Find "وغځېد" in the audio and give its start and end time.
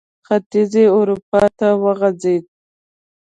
1.83-2.43